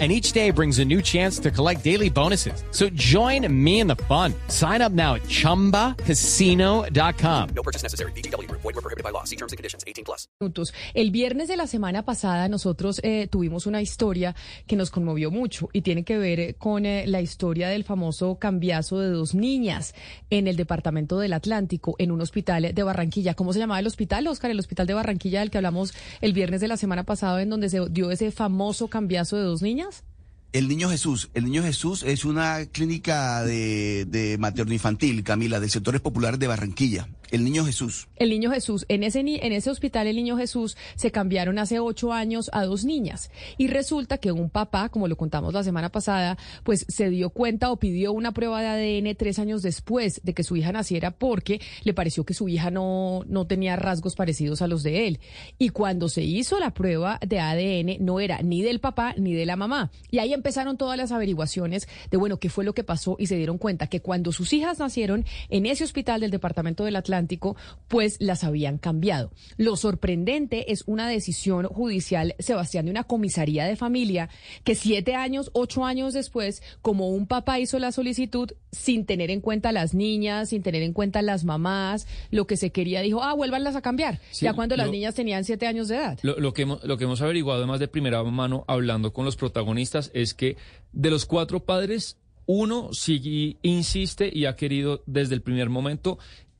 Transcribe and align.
and 0.00 0.10
each 0.10 0.32
day 0.32 0.50
brings 0.50 0.80
a 0.80 0.84
new 0.84 1.00
chance 1.00 1.38
to 1.38 1.52
collect 1.52 1.84
daily 1.84 2.10
bonuses. 2.10 2.64
So 2.72 2.88
join 2.94 3.46
me 3.48 3.78
in 3.78 3.86
the 3.86 3.94
fun. 4.08 4.34
Sign 4.48 4.82
up 4.82 4.90
now 4.90 5.14
at 5.14 5.22
ChumbaCasino.com. 5.28 7.48
No 7.54 7.62
purchase 7.62 7.84
necessary. 7.84 8.10
BGW. 8.12 8.50
Void 8.50 8.64
were 8.64 8.72
prohibited 8.72 9.04
by 9.04 9.10
law. 9.10 9.22
See 9.22 9.36
terms 9.36 9.52
and 9.52 9.56
conditions. 9.56 9.84
18 9.86 10.04
plus. 10.04 10.26
El 10.94 11.10
viernes 11.10 11.48
de 11.48 11.56
la 11.56 11.66
semana 11.66 12.04
pasada 12.04 12.48
nosotros 12.48 13.00
eh, 13.02 13.28
tuvimos 13.30 13.66
una 13.66 13.80
historia 13.80 14.34
que 14.66 14.76
nos 14.76 14.90
conmovió 14.90 15.30
mucho 15.30 15.68
y 15.72 15.82
tiene 15.82 16.04
que 16.04 16.18
ver 16.18 16.40
eh, 16.40 16.54
con 16.54 16.86
eh, 16.86 17.06
la 17.06 17.20
historia 17.20 17.68
del 17.68 17.84
famoso 17.84 18.38
cambiazo 18.38 19.00
de 19.00 19.10
dos 19.10 19.34
niñas 19.34 19.94
en 20.30 20.48
el 20.48 20.56
departamento 20.56 21.18
del 21.18 21.32
Atlántico, 21.32 21.94
en 21.98 22.10
un 22.10 22.20
hospital 22.20 22.74
de 22.74 22.82
Barranquilla. 22.82 23.34
¿Cómo 23.34 23.52
se 23.52 23.58
llamaba 23.58 23.80
el 23.80 23.86
hospital, 23.86 24.26
Oscar? 24.26 24.50
El 24.50 24.58
hospital 24.58 24.86
de 24.86 24.94
Barranquilla 24.94 25.40
del 25.40 25.50
que 25.50 25.58
hablamos 25.58 25.94
el 26.20 26.32
viernes 26.32 26.60
de 26.60 26.68
la 26.68 26.76
semana 26.76 27.04
pasada 27.04 27.42
en 27.42 27.50
donde 27.50 27.68
se 27.68 27.80
dio 27.90 28.10
ese 28.10 28.30
famoso 28.30 28.88
cambiazo 28.88 29.36
de 29.36 29.44
dos 29.44 29.62
niñas. 29.62 29.93
El 30.54 30.68
Niño 30.68 30.88
Jesús. 30.88 31.30
El 31.34 31.46
Niño 31.46 31.64
Jesús 31.64 32.04
es 32.04 32.24
una 32.24 32.64
clínica 32.66 33.42
de, 33.42 34.36
materno-infantil, 34.38 35.24
Camila, 35.24 35.58
de 35.58 35.68
sectores 35.68 36.00
populares 36.00 36.38
de 36.38 36.46
Barranquilla. 36.46 37.08
El 37.32 37.42
Niño 37.42 37.64
Jesús. 37.64 38.06
El 38.14 38.30
Niño 38.30 38.52
Jesús. 38.52 38.86
En 38.88 39.02
ese, 39.02 39.18
en 39.18 39.52
ese 39.52 39.68
hospital, 39.68 40.06
el 40.06 40.14
Niño 40.14 40.36
Jesús, 40.36 40.76
se 40.94 41.10
cambiaron 41.10 41.58
hace 41.58 41.80
ocho 41.80 42.12
años 42.12 42.50
a 42.52 42.64
dos 42.64 42.84
niñas. 42.84 43.32
Y 43.58 43.66
resulta 43.66 44.18
que 44.18 44.30
un 44.30 44.48
papá, 44.48 44.90
como 44.90 45.08
lo 45.08 45.16
contamos 45.16 45.52
la 45.52 45.64
semana 45.64 45.88
pasada, 45.88 46.38
pues 46.62 46.86
se 46.86 47.10
dio 47.10 47.30
cuenta 47.30 47.72
o 47.72 47.80
pidió 47.80 48.12
una 48.12 48.30
prueba 48.30 48.62
de 48.62 49.00
ADN 49.00 49.16
tres 49.16 49.40
años 49.40 49.62
después 49.62 50.20
de 50.22 50.34
que 50.34 50.44
su 50.44 50.54
hija 50.54 50.70
naciera 50.70 51.10
porque 51.10 51.60
le 51.82 51.94
pareció 51.94 52.24
que 52.24 52.34
su 52.34 52.48
hija 52.48 52.70
no, 52.70 53.24
no 53.26 53.48
tenía 53.48 53.74
rasgos 53.74 54.14
parecidos 54.14 54.62
a 54.62 54.68
los 54.68 54.84
de 54.84 55.08
él. 55.08 55.18
Y 55.58 55.70
cuando 55.70 56.08
se 56.08 56.22
hizo 56.22 56.60
la 56.60 56.72
prueba 56.72 57.18
de 57.26 57.40
ADN, 57.40 58.04
no 58.04 58.20
era 58.20 58.40
ni 58.42 58.62
del 58.62 58.78
papá 58.78 59.14
ni 59.18 59.34
de 59.34 59.46
la 59.46 59.56
mamá. 59.56 59.90
Y 60.12 60.18
ahí 60.18 60.32
empezaron 60.44 60.76
todas 60.76 60.98
las 60.98 61.10
averiguaciones 61.10 61.88
de, 62.10 62.18
bueno, 62.18 62.38
qué 62.38 62.50
fue 62.50 62.64
lo 62.64 62.74
que 62.74 62.84
pasó 62.84 63.16
y 63.18 63.28
se 63.28 63.36
dieron 63.36 63.56
cuenta 63.56 63.86
que 63.86 64.00
cuando 64.00 64.30
sus 64.30 64.52
hijas 64.52 64.78
nacieron 64.78 65.24
en 65.48 65.64
ese 65.64 65.84
hospital 65.84 66.20
del 66.20 66.30
Departamento 66.30 66.84
del 66.84 66.96
Atlántico, 66.96 67.56
pues 67.88 68.18
las 68.20 68.44
habían 68.44 68.76
cambiado. 68.76 69.32
Lo 69.56 69.76
sorprendente 69.76 70.70
es 70.70 70.84
una 70.86 71.08
decisión 71.08 71.66
judicial, 71.66 72.34
Sebastián, 72.38 72.84
de 72.84 72.90
una 72.90 73.04
comisaría 73.04 73.64
de 73.64 73.76
familia 73.76 74.28
que 74.64 74.74
siete 74.74 75.14
años, 75.14 75.50
ocho 75.54 75.86
años 75.86 76.12
después, 76.12 76.62
como 76.82 77.08
un 77.08 77.26
papá 77.26 77.58
hizo 77.58 77.78
la 77.78 77.90
solicitud 77.90 78.50
sin 78.70 79.06
tener 79.06 79.30
en 79.30 79.40
cuenta 79.40 79.72
las 79.72 79.94
niñas, 79.94 80.50
sin 80.50 80.62
tener 80.62 80.82
en 80.82 80.92
cuenta 80.92 81.22
las 81.22 81.44
mamás, 81.44 82.06
lo 82.30 82.46
que 82.46 82.58
se 82.58 82.70
quería, 82.70 83.00
dijo, 83.00 83.22
ah, 83.22 83.32
vuélvanlas 83.32 83.76
a 83.76 83.80
cambiar, 83.80 84.20
ya 84.32 84.52
cuando 84.52 84.76
las 84.76 84.90
niñas 84.90 85.14
tenían 85.14 85.44
siete 85.44 85.66
años 85.66 85.88
de 85.88 85.96
edad. 85.96 86.18
Lo, 86.22 86.52
que 86.52 86.62
hemos, 86.62 86.84
lo 86.84 86.98
que 86.98 87.04
hemos 87.04 87.22
averiguado, 87.22 87.60
además 87.60 87.80
de 87.80 87.88
primera 87.88 88.22
mano, 88.24 88.64
hablando 88.68 89.14
con 89.14 89.24
los 89.24 89.36
protagonistas, 89.36 90.10
es 90.12 90.33
que 90.34 90.56
de 90.92 91.10
los 91.10 91.26
cuatro 91.26 91.64
padres, 91.64 92.18
uno 92.46 92.90
sigue, 92.92 93.56
insiste 93.62 94.30
y 94.32 94.46
ha 94.46 94.56
querido 94.56 95.02
desde 95.06 95.34
el 95.34 95.42
primer 95.42 95.70
momento 95.70 96.18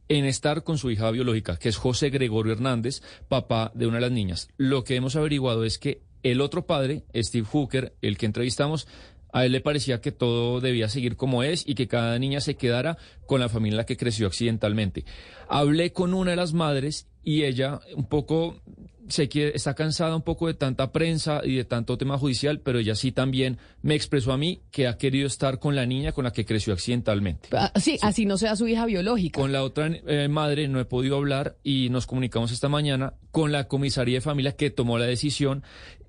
en 0.09 0.25
estar 0.25 0.65
con 0.65 0.79
su 0.79 0.91
hija 0.91 1.11
biológica, 1.11 1.57
que 1.57 1.69
es 1.69 1.77
José 1.77 2.11
Gregorio 2.11 2.53
Hernández, 2.53 3.03
papá 3.29 3.73
de 3.75 3.87
una 3.87 3.97
de 3.97 4.03
las 4.03 4.13
niñas. 4.13 4.49
Lo 4.57 4.85
que 4.85 4.97
hemos 4.97 5.17
averiguado 5.17 5.65
es 5.65 5.79
que 5.79 6.03
el 6.23 6.41
otro 6.41 6.67
padre, 6.67 7.05
Steve 7.15 7.47
Hooker, 7.47 7.95
el 8.03 8.17
que 8.17 8.27
entrevistamos, 8.27 8.87
a 9.33 9.45
él 9.45 9.53
le 9.53 9.61
parecía 9.61 10.01
que 10.01 10.13
todo 10.13 10.61
debía 10.61 10.89
seguir 10.89 11.17
como 11.17 11.43
es 11.43 11.67
y 11.67 11.75
que 11.75 11.89
cada 11.89 12.19
niña 12.19 12.41
se 12.41 12.55
quedara 12.55 12.97
con 13.27 13.41
la 13.41 13.49
familia 13.49 13.75
en 13.75 13.79
la 13.79 13.87
que 13.87 13.97
creció 13.97 14.29
accidentalmente. 14.29 15.05
Hablé 15.49 15.93
con 15.93 16.15
una 16.15 16.31
de 16.31 16.37
las 16.37 16.53
madres 16.53 17.09
y 17.25 17.43
ella 17.43 17.81
un 17.97 18.07
poco 18.07 18.63
se 19.09 19.29
quiere, 19.29 19.53
está 19.55 19.75
cansada 19.75 20.17
un 20.17 20.23
poco 20.23 20.47
de 20.47 20.55
tanta 20.55 20.93
prensa 20.93 21.41
y 21.45 21.57
de 21.57 21.65
tanto 21.65 21.99
tema 21.99 22.19
judicial, 22.19 22.61
pero 22.61 22.79
ella 22.79 22.95
sí 22.95 23.13
también 23.13 23.59
me 23.83 23.95
expresó 23.95 24.33
a 24.33 24.39
mí 24.39 24.63
que 24.71 24.87
ha 24.87 24.97
querido 24.97 25.27
estar 25.27 25.59
con 25.59 25.77
la 25.77 25.87
niña 25.87 26.13
con 26.13 26.25
la 26.25 26.33
que 26.33 26.45
creció 26.45 26.73
accidentalmente. 26.73 27.49
Ah, 27.53 27.73
sí, 27.77 27.99
así 28.03 28.27
no 28.27 28.39
sea 28.39 28.57
su 28.57 28.67
hija 28.67 28.87
biológica. 28.87 29.41
Con 29.41 29.53
la 29.53 29.63
otra 29.63 29.87
eh, 29.87 30.29
madre 30.29 30.69
no 30.69 30.81
he 30.81 30.85
podido 30.85 31.17
hablar 31.17 31.57
y 31.63 31.89
nos 31.91 32.07
comunicamos 32.07 32.53
esta 32.53 32.69
mañana 32.69 33.15
con 33.31 33.53
la 33.53 33.69
comisaría 33.69 34.17
de 34.17 34.21
familia 34.21 34.53
que 34.53 34.71
tomó 34.71 34.99
la 34.99 35.07
decisión, 35.07 35.63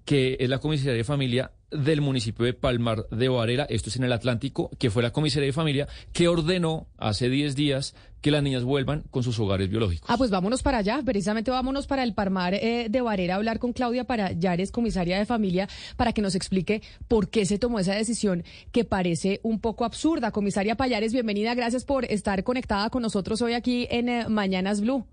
que 0.05 0.37
es 0.39 0.49
la 0.49 0.59
comisaría 0.59 0.93
de 0.93 1.03
familia 1.03 1.51
del 1.71 1.99
municipio 1.99 2.45
de 2.45 2.53
Palmar 2.53 3.07
de 3.09 3.27
Varela, 3.27 3.65
esto 3.69 3.89
es 3.89 3.97
en 3.97 4.03
el 4.03 4.13
Atlántico, 4.13 4.69
que 4.79 4.89
fue 4.89 5.03
la 5.03 5.11
comisaría 5.11 5.47
de 5.47 5.53
familia 5.53 5.87
que 6.13 6.27
ordenó 6.27 6.87
hace 6.97 7.27
10 7.27 7.55
días 7.55 7.95
que 8.21 8.31
las 8.31 8.41
niñas 8.41 8.63
vuelvan 8.63 9.03
con 9.11 9.23
sus 9.23 9.39
hogares 9.39 9.69
biológicos. 9.69 10.09
Ah, 10.09 10.17
pues 10.17 10.31
vámonos 10.31 10.63
para 10.63 10.79
allá, 10.79 11.01
precisamente 11.03 11.51
vámonos 11.51 11.85
para 11.85 12.03
el 12.03 12.13
Palmar 12.13 12.53
eh, 12.53 12.87
de 12.89 13.01
Varela 13.01 13.33
a 13.33 13.37
hablar 13.37 13.59
con 13.59 13.73
Claudia 13.73 14.05
Parayares, 14.05 14.71
comisaria 14.71 15.17
de 15.17 15.25
familia, 15.25 15.67
para 15.97 16.13
que 16.13 16.21
nos 16.21 16.35
explique 16.35 16.81
por 17.07 17.29
qué 17.29 17.45
se 17.45 17.59
tomó 17.59 17.79
esa 17.79 17.93
decisión 17.93 18.43
que 18.71 18.85
parece 18.85 19.39
un 19.43 19.59
poco 19.59 19.85
absurda. 19.85 20.31
Comisaria 20.31 20.75
Payares, 20.75 21.13
bienvenida, 21.13 21.53
gracias 21.55 21.83
por 21.83 22.05
estar 22.05 22.43
conectada 22.43 22.89
con 22.89 23.01
nosotros 23.01 23.41
hoy 23.41 23.53
aquí 23.53 23.87
en 23.89 24.09
eh, 24.09 24.25
Mañanas 24.29 24.81
Blue. 24.81 25.05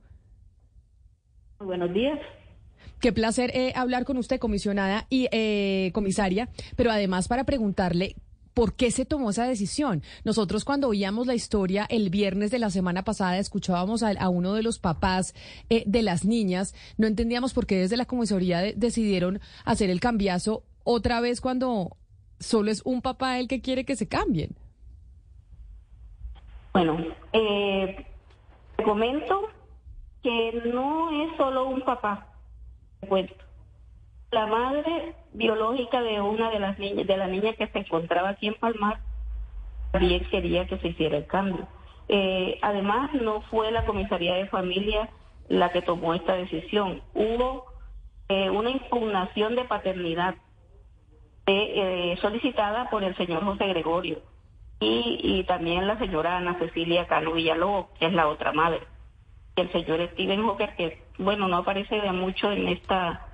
Buenos 1.58 1.92
días. 1.92 2.18
Qué 3.02 3.12
placer 3.12 3.50
eh, 3.52 3.72
hablar 3.74 4.04
con 4.04 4.16
usted, 4.16 4.38
comisionada 4.38 5.06
y 5.10 5.26
eh, 5.32 5.90
comisaria, 5.92 6.48
pero 6.76 6.92
además 6.92 7.26
para 7.26 7.42
preguntarle 7.42 8.14
¿Por 8.54 8.74
qué 8.74 8.90
se 8.90 9.06
tomó 9.06 9.30
esa 9.30 9.48
decisión? 9.48 10.02
Nosotros 10.24 10.64
cuando 10.66 10.86
oíamos 10.86 11.26
la 11.26 11.34
historia 11.34 11.86
el 11.88 12.10
viernes 12.10 12.50
de 12.50 12.58
la 12.58 12.68
semana 12.68 13.02
pasada, 13.02 13.38
escuchábamos 13.38 14.02
a, 14.02 14.28
uno 14.28 14.52
de 14.52 14.62
los 14.62 14.78
papás 14.78 15.34
eh, 15.70 15.84
de 15.86 16.02
las 16.02 16.26
niñas, 16.26 16.74
no 16.98 17.06
entendíamos 17.06 17.54
por 17.54 17.66
qué 17.66 17.78
desde 17.78 17.96
la 17.96 18.04
comisaría 18.04 18.60
decidieron 18.76 19.40
hacer 19.64 19.88
el 19.88 20.00
cambiazo 20.00 20.64
otra 20.84 21.22
vez 21.22 21.40
cuando 21.40 21.96
solo 22.40 22.70
es 22.70 22.82
un 22.84 23.00
papá 23.00 23.38
el 23.38 23.48
que 23.48 23.62
quiere 23.62 23.86
que 23.86 23.96
se 23.96 24.06
cambien. 24.06 24.50
Bueno, 26.74 26.98
eh, 27.32 28.06
comento 28.84 29.48
que 30.22 30.60
no 30.66 31.24
es 31.24 31.36
solo 31.38 31.68
un 31.70 31.80
papá 31.80 32.31
cuento. 33.06 33.34
La 34.30 34.46
madre 34.46 35.14
biológica 35.32 36.00
de 36.02 36.20
una 36.20 36.50
de 36.50 36.58
las 36.58 36.78
niñas, 36.78 37.06
de 37.06 37.16
la 37.16 37.26
niña 37.26 37.52
que 37.52 37.66
se 37.66 37.78
encontraba 37.78 38.30
aquí 38.30 38.48
en 38.48 38.54
Palmar, 38.54 38.98
también 39.90 40.24
quería 40.30 40.66
que 40.66 40.78
se 40.78 40.88
hiciera 40.88 41.18
el 41.18 41.26
cambio. 41.26 41.66
Eh, 42.08 42.58
además, 42.62 43.12
no 43.14 43.42
fue 43.42 43.70
la 43.70 43.84
comisaría 43.84 44.34
de 44.34 44.46
familia 44.46 45.10
la 45.48 45.70
que 45.70 45.82
tomó 45.82 46.14
esta 46.14 46.34
decisión. 46.34 47.02
Hubo 47.14 47.66
eh, 48.28 48.48
una 48.50 48.70
impugnación 48.70 49.54
de 49.54 49.64
paternidad 49.64 50.34
eh, 51.46 52.16
solicitada 52.20 52.88
por 52.88 53.04
el 53.04 53.16
señor 53.16 53.44
José 53.44 53.66
Gregorio 53.66 54.20
y, 54.80 55.44
también 55.44 55.86
la 55.86 55.98
señora 55.98 56.36
Ana 56.36 56.58
Cecilia 56.58 57.06
Cano 57.06 57.32
Villalobos, 57.32 57.88
que 57.98 58.06
es 58.06 58.12
la 58.12 58.28
otra 58.28 58.52
madre 58.52 58.80
el 59.56 59.70
señor 59.72 60.08
Steven 60.12 60.42
Hooker, 60.42 60.74
que 60.76 61.01
bueno, 61.18 61.48
no 61.48 61.58
aparece 61.58 62.00
de 62.00 62.12
mucho 62.12 62.50
en 62.50 62.68
esta, 62.68 63.26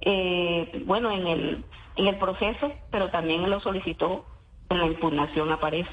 eh, 0.00 0.82
bueno, 0.86 1.10
en 1.10 1.26
el, 1.26 1.64
en 1.96 2.06
el 2.06 2.18
proceso, 2.18 2.72
pero 2.90 3.10
también 3.10 3.48
lo 3.48 3.60
solicitó, 3.60 4.24
en 4.70 4.78
la 4.78 4.86
impugnación 4.86 5.50
aparece. 5.52 5.90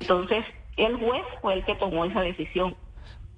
Entonces, 0.00 0.44
el 0.76 0.96
juez 0.96 1.22
fue 1.40 1.54
el 1.54 1.64
que 1.64 1.74
tomó 1.76 2.04
esa 2.04 2.20
decisión. 2.20 2.76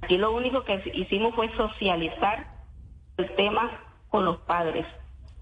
Aquí 0.02 0.18
lo 0.18 0.32
único 0.32 0.64
que 0.64 0.82
hicimos 0.94 1.34
fue 1.34 1.54
socializar 1.56 2.46
el 3.16 3.34
tema 3.36 3.70
con 4.08 4.24
los 4.24 4.38
padres. 4.38 4.86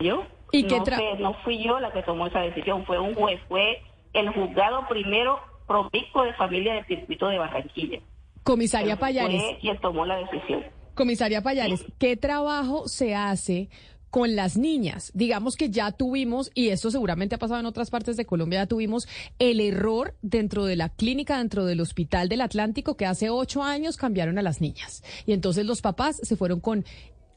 ¿Yo? 0.01 0.25
¿Y 0.53 0.65
no, 0.65 0.85
no 1.19 1.35
fui 1.45 1.63
yo 1.63 1.81
la 1.81 1.93
que 1.93 2.03
tomó 2.03 2.27
esa 2.27 2.41
decisión, 2.41 2.85
fue 2.85 2.99
un 2.99 3.15
juez, 3.15 3.41
fue 3.49 3.83
el 4.13 4.29
juzgado 4.31 4.87
primero 4.89 5.41
promiscuo 5.67 6.23
de 6.25 6.35
familia 6.35 6.75
del 6.75 6.87
circuito 6.87 7.29
de 7.29 7.39
Barranquilla. 7.39 8.01
Comisaria 8.43 8.97
Payares. 8.97 9.43
quien 9.61 9.79
tomó 9.79 10.05
la 10.05 10.17
decisión. 10.17 10.65
Comisaria 10.95 11.43
Payares, 11.43 11.85
¿qué 11.99 12.17
trabajo 12.17 12.89
se 12.89 13.15
hace 13.15 13.69
con 14.11 14.37
las 14.37 14.57
niñas? 14.57 15.11
Digamos 15.13 15.57
que 15.57 15.71
ya 15.71 15.91
tuvimos, 15.91 16.53
y 16.55 16.69
esto 16.69 16.91
seguramente 16.91 17.35
ha 17.35 17.39
pasado 17.39 17.59
en 17.59 17.67
otras 17.67 17.91
partes 17.91 18.17
de 18.17 18.25
Colombia, 18.25 18.61
ya 18.61 18.67
tuvimos 18.67 19.09
el 19.41 19.61
error 19.61 20.15
dentro 20.23 20.65
de 20.65 20.77
la 20.77 20.91
clínica, 20.91 21.39
dentro 21.39 21.65
del 21.65 21.81
Hospital 21.81 22.29
del 22.29 22.43
Atlántico, 22.43 22.97
que 22.97 23.07
hace 23.07 23.29
ocho 23.29 23.63
años 23.65 23.97
cambiaron 23.97 24.39
a 24.39 24.43
las 24.43 24.61
niñas. 24.61 25.03
Y 25.27 25.33
entonces 25.33 25.67
los 25.67 25.83
papás 25.83 26.21
se 26.23 26.37
fueron 26.37 26.61
con, 26.61 26.85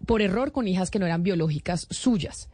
por 0.06 0.22
error, 0.22 0.52
con 0.52 0.68
hijas 0.68 0.92
que 0.92 1.00
no 1.00 1.08
eran 1.08 1.24
biológicas 1.24 1.88
suyas. 1.90 2.50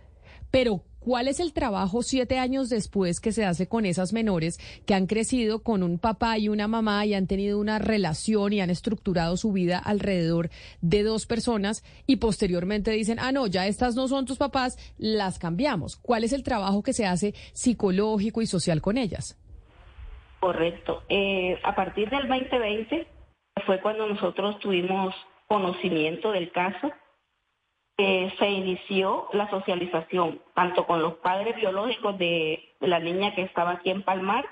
Pero 0.51 0.85
¿Cuál 1.03 1.27
es 1.27 1.41
el 1.41 1.51
trabajo 1.51 2.01
siete 2.01 2.39
años 2.39 2.69
después 2.69 3.19
que 3.19 3.33
se 3.33 3.43
hace 3.43 3.67
con 3.67 3.85
esas 3.85 4.13
menores 4.13 4.57
que 4.85 4.93
han 4.93 5.05
crecido 5.05 5.61
con 5.61 5.83
un 5.83 5.99
papá 5.99 6.37
y 6.37 6.47
una 6.47 6.69
mamá 6.69 7.05
y 7.05 7.13
han 7.13 7.27
tenido 7.27 7.59
una 7.59 7.77
relación 7.77 8.53
y 8.53 8.61
han 8.61 8.69
estructurado 8.69 9.35
su 9.35 9.51
vida 9.51 9.79
alrededor 9.79 10.49
de 10.79 11.03
dos 11.03 11.25
personas 11.25 11.83
y 12.07 12.15
posteriormente 12.17 12.91
dicen, 12.91 13.19
ah, 13.19 13.33
no, 13.33 13.47
ya 13.47 13.67
estas 13.67 13.95
no 13.95 14.07
son 14.07 14.25
tus 14.25 14.37
papás, 14.37 14.77
las 14.97 15.39
cambiamos? 15.39 15.97
¿Cuál 15.97 16.23
es 16.23 16.31
el 16.31 16.43
trabajo 16.43 16.83
que 16.83 16.93
se 16.93 17.05
hace 17.05 17.33
psicológico 17.51 18.41
y 18.41 18.47
social 18.47 18.81
con 18.81 18.97
ellas? 18.97 19.37
Correcto. 20.39 21.03
Eh, 21.09 21.59
a 21.63 21.75
partir 21.75 22.09
del 22.09 22.29
2020 22.29 23.07
fue 23.65 23.81
cuando 23.81 24.07
nosotros 24.07 24.57
tuvimos 24.59 25.13
conocimiento 25.49 26.31
del 26.31 26.49
caso 26.53 26.93
eh, 27.97 28.33
se 28.39 28.49
inició 28.49 29.27
la 29.33 29.49
socialización, 29.49 30.41
tanto 30.55 30.87
con 30.87 31.01
los 31.01 31.15
padres 31.15 31.55
biológicos 31.55 32.17
de 32.17 32.75
la 32.79 32.99
niña 32.99 33.35
que 33.35 33.43
estaba 33.43 33.71
aquí 33.71 33.91
en 33.91 34.01
Palmar, 34.01 34.45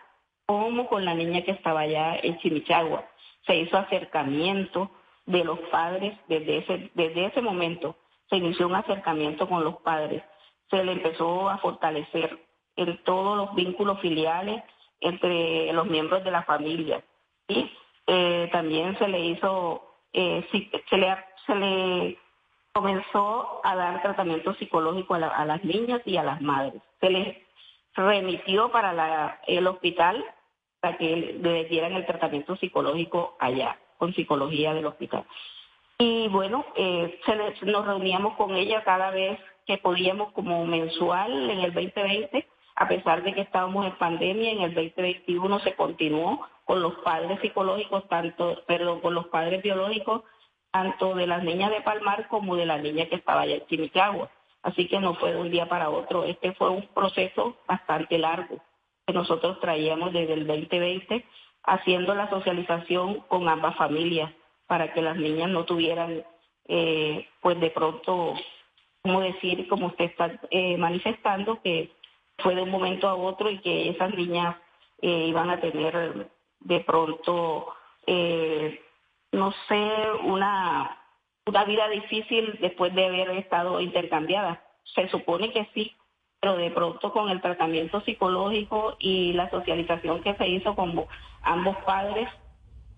como 0.46 0.88
con 0.88 1.06
la 1.06 1.16
niña 1.16 1.42
que 1.42 1.52
estaba 1.52 1.82
allá 1.82 2.18
en 2.22 2.38
Chimichagua. 2.40 3.06
Se 3.48 3.56
hizo 3.56 3.78
acercamiento 3.78 4.92
de 5.26 5.44
los 5.44 5.60
padres 5.72 6.18
desde 6.28 6.58
ese, 6.60 6.92
desde 6.94 7.26
ese 7.26 7.42
momento. 7.42 7.96
Se 8.30 8.38
inició 8.38 8.68
un 8.68 8.76
acercamiento 8.76 9.48
con 9.50 9.64
los 9.64 9.78
padres. 9.78 10.24
Se 10.70 10.84
le 10.84 10.92
empezó 10.92 11.50
a 11.50 11.58
fortalecer 11.58 12.40
en 12.76 13.04
todos 13.04 13.38
los 13.38 13.56
vínculos 13.56 14.00
filiales 14.02 14.64
entre 15.00 15.74
los 15.74 15.88
miembros 15.88 16.24
de 16.24 16.32
la 16.32 16.44
familia. 16.44 17.04
Y 17.48 17.72
eh, 18.08 18.50
también 18.52 18.98
se 19.00 19.08
le 19.08 19.20
hizo, 19.20 19.84
eh, 20.14 20.46
se 20.90 20.98
le, 20.98 21.18
se 21.46 21.56
le 21.56 22.18
comenzó 22.74 23.62
a 23.64 23.76
dar 23.76 24.02
tratamiento 24.02 24.54
psicológico 24.56 25.16
a, 25.16 25.46
las 25.46 25.64
niñas 25.64 26.02
y 26.06 26.18
a 26.18 26.24
las 26.24 26.42
madres. 26.42 26.82
Se 27.00 27.10
les 27.10 27.38
remitió 27.96 28.72
para 28.72 29.40
el 29.48 29.68
hospital 29.68 30.24
para 30.80 30.98
que 30.98 31.38
le 31.42 31.66
dieran 31.66 31.94
el 31.94 32.06
tratamiento 32.06 32.56
psicológico 32.56 33.36
allá, 33.40 33.78
con 33.98 34.14
psicología 34.14 34.74
del 34.74 34.88
hospital. 34.88 35.26
Y 36.00 36.28
bueno, 36.30 36.66
eh, 36.76 37.20
nos 37.62 37.86
reuníamos 37.86 38.36
con 38.36 38.56
ella 38.56 38.84
cada 38.84 39.12
vez 39.12 39.40
que 39.68 39.78
podíamos 39.78 40.32
como 40.32 40.66
mensual 40.66 41.52
en 41.52 41.60
el 41.60 41.74
2020, 41.74 42.48
a 42.76 42.88
pesar 42.88 43.22
de 43.22 43.34
que 43.34 43.42
estábamos 43.42 43.86
en 43.86 43.96
pandemia, 44.00 44.52
en 44.52 44.62
el 44.62 44.74
2021 44.74 45.60
se 45.60 45.76
continuó 45.76 46.48
con 46.66 46.82
los 46.82 46.96
padres 47.04 47.40
psicológicos, 47.42 48.08
tanto, 48.08 48.64
perdón, 48.66 49.02
con 49.02 49.14
los 49.14 49.28
padres 49.28 49.62
biológicos 49.62 50.24
tanto 50.72 51.16
de 51.16 51.28
las 51.28 51.44
niñas 51.44 51.72
de 51.72 51.82
Palmar 51.82 52.28
como 52.28 52.56
de 52.56 52.66
la 52.66 52.78
niña 52.78 53.08
que 53.08 53.16
estaba 53.16 53.42
allá 53.42 53.56
en 53.56 53.68
Chimichagua. 53.68 54.30
Así 54.64 54.88
que 54.88 55.00
no 55.00 55.16
fue 55.16 55.34
de 55.34 55.40
un 55.40 55.52
día 55.52 55.68
para 55.68 55.90
otro. 55.90 56.24
Este 56.24 56.54
fue 56.54 56.70
un 56.70 56.88
proceso 56.88 57.58
bastante 57.68 58.18
largo 58.18 58.58
que 59.06 59.14
nosotros 59.14 59.60
traíamos 59.60 60.14
desde 60.14 60.34
el 60.34 60.48
2020 60.48 61.26
haciendo 61.64 62.16
la 62.16 62.30
socialización 62.30 63.22
con 63.22 63.48
ambas 63.48 63.76
familias 63.76 64.32
para 64.68 64.94
que 64.94 65.02
las 65.02 65.18
niñas 65.18 65.50
no 65.50 65.66
tuvieran, 65.66 66.24
eh, 66.68 67.28
pues 67.42 67.60
de 67.60 67.70
pronto, 67.72 68.36
como 69.02 69.22
decir, 69.22 69.68
como 69.68 69.88
usted 69.88 70.06
está 70.06 70.40
eh, 70.50 70.78
manifestando, 70.78 71.62
que 71.62 71.92
fue 72.38 72.56
de 72.56 72.62
un 72.62 72.70
momento 72.70 73.08
a 73.08 73.16
otro 73.16 73.50
y 73.50 73.60
que 73.60 73.90
esas 73.90 74.14
niñas 74.16 74.56
eh, 75.02 75.26
iban 75.28 75.50
a 75.50 75.60
tener 75.60 76.30
de 76.60 76.80
pronto 76.82 77.68
no 79.32 79.54
sé, 79.68 79.90
una, 80.26 80.98
una 81.46 81.66
vida 81.66 81.88
difícil 81.90 82.58
después 82.62 82.94
de 82.94 83.06
haber 83.06 83.30
estado 83.32 83.80
intercambiada. 83.82 84.64
Se 84.96 85.08
supone 85.10 85.52
que 85.54 85.68
sí, 85.74 85.94
pero 86.40 86.58
de 86.58 86.72
pronto 86.72 87.12
con 87.14 87.30
el 87.30 87.42
tratamiento 87.42 88.02
psicológico 88.02 88.98
y 89.00 89.34
la 89.34 89.50
socialización 89.50 90.22
que 90.22 90.36
se 90.36 90.48
hizo 90.48 90.76
con 90.76 91.06
ambos 91.44 91.78
padres, 91.86 92.28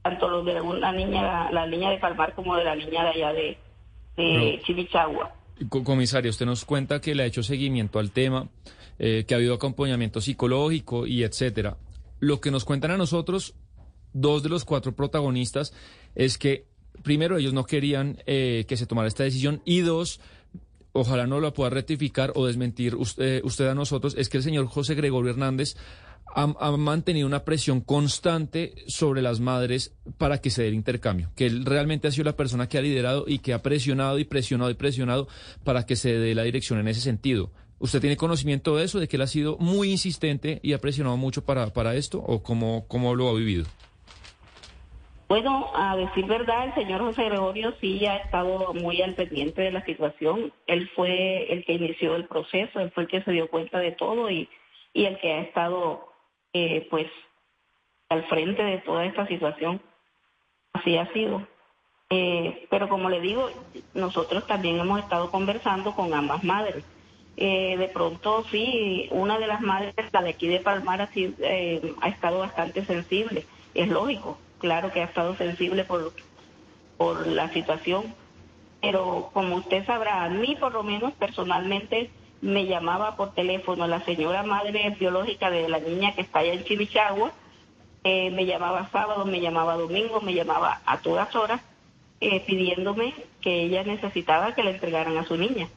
tanto 0.02 0.28
los 0.28 0.46
de 0.46 0.60
una 0.62 0.92
niña, 0.92 1.52
la, 1.52 1.68
niña 1.68 1.92
de 1.92 1.98
Palmar 1.98 2.34
como 2.34 2.56
de 2.56 2.64
la 2.64 2.76
niña 2.76 3.04
de 3.04 3.10
allá 3.10 3.34
de, 3.34 3.58
de 4.18 4.62
Chimichagua. 4.64 5.34
Comisario, 5.70 6.32
usted 6.32 6.46
nos 6.46 6.66
cuenta 6.66 7.00
que 7.00 7.16
le 7.16 7.24
ha 7.24 7.26
hecho 7.26 7.44
seguimiento 7.44 8.00
al 8.00 8.12
tema, 8.12 8.48
eh, 8.98 9.24
que 9.28 9.34
ha 9.34 9.38
habido 9.38 9.54
acompañamiento 9.54 10.20
psicológico 10.20 11.06
y 11.06 11.24
etcétera. 11.24 11.78
Lo 12.20 12.42
que 12.42 12.52
nos 12.52 12.66
cuentan 12.66 12.92
a 12.92 12.98
nosotros 12.98 13.56
dos 14.14 14.44
de 14.44 14.50
los 14.50 14.66
cuatro 14.66 14.96
protagonistas 14.96 15.74
es 16.16 16.38
que, 16.38 16.66
primero, 17.04 17.38
ellos 17.38 17.54
no 17.54 17.66
querían 17.66 18.22
eh, 18.26 18.66
que 18.68 18.78
se 18.78 18.86
tomara 18.86 19.08
esta 19.08 19.24
decisión 19.24 19.62
y 19.66 19.82
dos, 19.82 20.20
ojalá 20.94 21.28
no 21.28 21.40
lo 21.40 21.54
pueda 21.54 21.70
rectificar 21.70 22.32
o 22.36 22.46
desmentir 22.46 22.96
usted, 22.96 23.44
usted 23.44 23.68
a 23.68 23.76
nosotros, 23.76 24.16
es 24.18 24.30
que 24.30 24.38
el 24.38 24.44
señor 24.44 24.68
José 24.68 24.96
Gregorio 24.96 25.32
Hernández 25.32 25.76
ha, 26.36 26.72
mantenido 26.78 27.28
una 27.28 27.44
presión 27.44 27.82
constante 27.82 28.74
sobre 28.88 29.22
las 29.22 29.40
madres 29.40 29.94
para 30.18 30.40
que 30.40 30.50
se 30.50 30.64
dé 30.64 30.70
el 30.70 30.74
intercambio, 30.74 31.32
que 31.36 31.46
él 31.46 31.66
realmente 31.66 32.08
ha 32.08 32.12
sido 32.12 32.26
la 32.26 32.36
persona 32.36 32.68
que 32.68 32.78
ha 32.78 32.82
liderado 32.82 33.26
y 33.28 33.40
que 33.40 33.54
ha 33.54 33.62
presionado 33.62 34.20
y 34.20 34.26
presionado 34.26 34.72
y 34.72 34.76
presionado 34.76 35.28
para 35.64 35.86
que 35.86 35.96
se 35.96 36.14
dé 36.14 36.34
la 36.36 36.44
dirección 36.44 36.80
en 36.80 36.88
ese 36.88 37.02
sentido. 37.02 37.52
¿Usted 37.80 38.00
tiene 38.00 38.18
conocimiento 38.18 38.78
de 38.78 38.86
eso, 38.86 39.00
de 39.00 39.08
que 39.08 39.18
él 39.18 39.22
ha 39.22 39.28
sido 39.28 39.58
muy 39.58 39.92
insistente 39.92 40.60
y 40.64 40.74
ha 40.74 40.80
presionado 40.80 41.18
mucho 41.18 41.44
para, 41.44 41.74
para 41.74 41.96
esto 41.96 42.20
o 42.20 42.42
cómo, 42.42 42.86
cómo 42.88 43.14
lo 43.16 43.30
ha 43.30 43.34
vivido? 43.34 43.66
Bueno, 45.28 45.72
a 45.74 45.96
decir 45.96 46.26
verdad, 46.26 46.66
el 46.66 46.74
señor 46.76 47.02
José 47.02 47.24
Gregorio 47.24 47.74
sí 47.80 48.06
ha 48.06 48.18
estado 48.18 48.74
muy 48.74 49.02
al 49.02 49.16
pendiente 49.16 49.62
de 49.62 49.72
la 49.72 49.84
situación. 49.86 50.54
Él 50.68 50.90
fue 50.96 51.52
el 51.52 51.66
que 51.66 51.74
inició 51.74 52.16
el 52.16 52.26
proceso, 52.26 52.80
él 52.80 52.92
fue 52.92 53.04
el 53.04 53.10
que 53.10 53.24
se 53.24 53.32
dio 53.32 53.50
cuenta 53.50 53.80
de 53.80 53.94
todo 53.94 54.30
y, 54.30 54.50
el 54.94 55.18
que 55.20 55.34
ha 55.34 55.40
estado, 55.40 56.08
eh, 56.54 56.88
pues, 56.90 57.08
al 58.10 58.26
frente 58.26 58.64
de 58.64 58.78
toda 58.80 59.06
esta 59.06 59.26
situación. 59.28 59.82
Así 60.74 60.98
ha 60.98 61.12
sido. 61.14 61.48
Eh, 62.10 62.68
pero 62.70 62.90
como 62.90 63.10
le 63.10 63.22
digo, 63.22 63.50
nosotros 63.96 64.46
también 64.46 64.80
hemos 64.80 65.00
estado 65.00 65.32
conversando 65.32 65.96
con 65.96 66.14
ambas 66.14 66.44
madres. 66.44 66.86
Eh, 67.38 67.76
de 67.78 67.88
pronto 67.88 68.44
sí, 68.52 69.08
una 69.10 69.40
de 69.40 69.48
las 69.48 69.62
madres, 69.62 69.96
la 70.12 70.22
de 70.22 70.30
aquí 70.30 70.48
de 70.48 70.60
Palmar, 70.60 71.02
así, 71.02 71.34
ha 72.02 72.10
estado 72.10 72.40
bastante 72.40 72.86
sensible. 72.86 73.46
Es 73.74 73.88
lógico, 73.88 74.38
claro 74.64 74.94
que 74.94 75.02
ha 75.02 75.04
estado 75.04 75.36
sensible 75.36 75.84
por, 75.84 76.14
por 76.96 77.28
la 77.28 77.52
situación, 77.52 78.16
pero 78.82 79.30
como 79.34 79.58
usted 79.58 79.86
sabrá, 79.86 80.24
a 80.24 80.30
mí 80.30 80.56
por 80.58 80.72
lo 80.72 80.84
menos 80.84 81.12
personalmente 81.20 82.10
me 82.40 82.66
llamaba 82.66 83.18
por 83.18 83.34
teléfono 83.34 83.88
la 83.88 84.00
señora 84.06 84.42
madre 84.42 84.96
biológica 84.98 85.50
de 85.50 85.68
la 85.68 85.80
niña 85.80 86.16
que 86.16 86.22
está 86.22 86.40
allá 86.40 86.54
en 86.54 86.64
Chimichagua, 86.64 87.34
eh, 88.06 88.32
me 88.32 88.46
llamaba 88.46 88.90
sábado, 88.90 89.26
me 89.26 89.42
llamaba 89.42 89.76
domingo, 89.76 90.22
me 90.22 90.34
llamaba 90.34 90.80
a 90.86 91.00
todas 91.00 91.36
horas 91.36 91.60
eh, 92.22 92.40
pidiéndome 92.48 93.14
que 93.42 93.64
ella 93.64 93.84
necesitaba 93.84 94.56
que 94.56 94.64
le 94.64 94.72
entregaran 94.72 95.18
a 95.18 95.26
su 95.26 95.36
niña. 95.36 95.68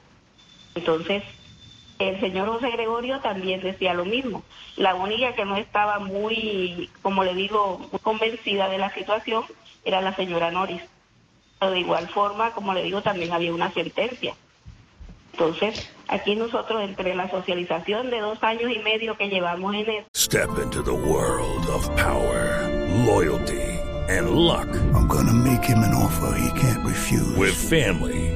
Entonces, 0.76 1.24
el 1.98 2.20
señor 2.20 2.48
José 2.48 2.70
Gregorio 2.70 3.20
también 3.20 3.60
decía 3.60 3.94
lo 3.94 4.04
mismo. 4.04 4.42
La 4.76 4.94
única 4.94 5.34
que 5.34 5.44
no 5.44 5.56
estaba 5.56 5.98
muy, 5.98 6.90
como 7.02 7.24
le 7.24 7.34
digo, 7.34 7.78
muy 7.90 8.00
convencida 8.00 8.68
de 8.68 8.78
la 8.78 8.92
situación 8.92 9.44
era 9.84 10.00
la 10.00 10.14
señora 10.14 10.50
Noris. 10.50 10.82
Pero 11.58 11.72
de 11.72 11.80
igual 11.80 12.08
forma, 12.08 12.50
como 12.52 12.74
le 12.74 12.82
digo, 12.82 13.02
también 13.02 13.32
había 13.32 13.54
una 13.54 13.70
sentencia. 13.72 14.34
Entonces, 15.32 15.90
aquí 16.08 16.34
nosotros, 16.34 16.82
entre 16.82 17.14
la 17.14 17.30
socialización 17.30 18.10
de 18.10 18.20
dos 18.20 18.42
años 18.42 18.70
y 18.74 18.78
medio 18.80 19.16
que 19.16 19.28
llevamos 19.28 19.74
en 19.74 19.90
esto. 19.90 20.10
Step 20.14 20.50
into 20.62 20.82
the 20.82 20.90
world 20.90 21.66
of 21.68 21.88
power, 21.96 22.68
loyalty 23.06 23.76
and 24.08 24.30
luck. 24.30 24.68
I'm 24.94 25.08
gonna 25.08 25.32
make 25.32 25.64
him 25.64 25.78
an 25.78 25.94
offer 25.94 26.38
he 26.38 26.60
can't 26.60 26.84
refuse. 26.86 27.36
With 27.36 27.54
family. 27.54 28.35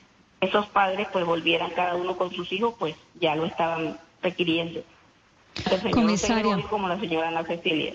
esos 0.41 0.65
padres 0.67 1.07
pues 1.13 1.25
volvieran 1.25 1.69
cada 1.71 1.95
uno 1.95 2.17
con 2.17 2.31
sus 2.31 2.51
hijos, 2.51 2.73
pues 2.77 2.95
ya 3.19 3.35
lo 3.35 3.45
estaban 3.45 3.97
requiriendo. 4.21 4.81
Comisaria. 5.91 6.57
como 6.69 6.87
la 6.87 6.99
señora 6.99 7.27
Ana 7.27 7.43
Cecilia. 7.43 7.93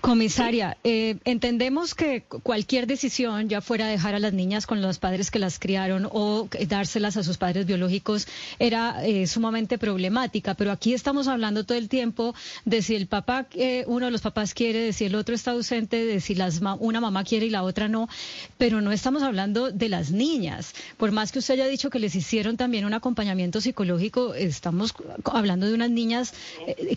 Comisaria, 0.00 0.78
eh, 0.82 1.18
entendemos 1.24 1.94
que 1.94 2.22
cualquier 2.22 2.86
decisión, 2.86 3.48
ya 3.48 3.60
fuera 3.60 3.86
dejar 3.86 4.14
a 4.14 4.18
las 4.18 4.32
niñas 4.32 4.66
con 4.66 4.80
los 4.80 4.98
padres 4.98 5.30
que 5.30 5.38
las 5.38 5.58
criaron 5.58 6.08
o 6.10 6.48
dárselas 6.68 7.18
a 7.18 7.22
sus 7.22 7.36
padres 7.36 7.66
biológicos, 7.66 8.26
era 8.58 9.04
eh, 9.06 9.26
sumamente 9.26 9.76
problemática, 9.76 10.54
pero 10.54 10.72
aquí 10.72 10.94
estamos 10.94 11.28
hablando 11.28 11.64
todo 11.64 11.76
el 11.76 11.88
tiempo 11.88 12.34
de 12.64 12.80
si 12.80 12.96
el 12.96 13.08
papá, 13.08 13.46
eh, 13.54 13.84
uno 13.88 14.06
de 14.06 14.12
los 14.12 14.22
papás 14.22 14.54
quiere, 14.54 14.80
de 14.80 14.92
si 14.94 15.04
el 15.04 15.14
otro 15.14 15.34
está 15.34 15.50
ausente, 15.50 16.04
de 16.04 16.20
si 16.20 16.34
las 16.34 16.60
una 16.78 17.00
mamá 17.00 17.24
quiere 17.24 17.46
y 17.46 17.50
la 17.50 17.62
otra 17.62 17.88
no, 17.88 18.08
pero 18.56 18.80
no 18.80 18.92
estamos 18.92 19.22
hablando 19.22 19.70
de 19.70 19.88
las 19.88 20.12
niñas. 20.12 20.74
Por 20.96 21.12
más 21.12 21.30
que 21.30 21.40
usted 21.40 21.54
haya 21.54 21.66
dicho 21.66 21.90
que 21.90 21.98
les 21.98 22.14
hicieron 22.14 22.56
también 22.56 22.86
un 22.86 22.94
acompañamiento 22.94 23.60
psicológico, 23.60 24.34
estamos 24.34 24.94
hablando 25.24 25.66
de 25.66 25.74
unas 25.74 25.90
niñas 25.90 26.32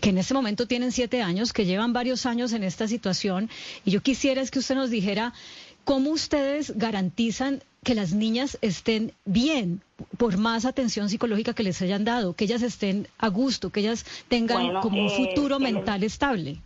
que 0.00 0.10
en 0.10 0.18
este 0.18 0.32
momento 0.32 0.66
tienen 0.66 0.90
siete 0.90 1.20
años, 1.20 1.52
que 1.52 1.66
llevan 1.66 1.92
varios 1.92 2.24
años 2.24 2.52
en 2.52 2.64
esta 2.64 2.88
situación 2.94 3.50
y 3.84 3.90
yo 3.90 4.00
quisiera 4.00 4.40
es 4.40 4.50
que 4.50 4.60
usted 4.60 4.76
nos 4.76 4.90
dijera 4.90 5.32
cómo 5.84 6.10
ustedes 6.10 6.76
garantizan 6.76 7.62
que 7.84 7.94
las 7.94 8.12
niñas 8.12 8.58
estén 8.62 9.12
bien 9.24 9.82
por 10.16 10.38
más 10.38 10.64
atención 10.64 11.08
psicológica 11.08 11.54
que 11.54 11.62
les 11.62 11.80
hayan 11.82 12.04
dado, 12.04 12.34
que 12.34 12.44
ellas 12.44 12.62
estén 12.62 13.06
a 13.18 13.28
gusto, 13.28 13.70
que 13.70 13.80
ellas 13.80 14.04
tengan 14.28 14.80
como 14.80 15.02
un 15.02 15.08
eh, 15.08 15.16
futuro 15.16 15.58
mental 15.60 16.02
estable. 16.02 16.56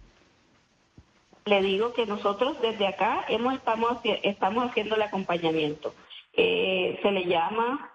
Le 1.47 1.63
digo 1.63 1.93
que 1.93 2.07
nosotros 2.07 2.61
desde 2.63 2.87
acá 2.87 3.25
hemos 3.29 3.55
estamos 3.55 3.99
estamos 4.23 4.71
haciendo 4.71 4.95
el 4.95 5.03
acompañamiento. 5.03 5.95
Eh, 6.35 6.99
se 7.03 7.11
le 7.11 7.25
llama 7.25 7.91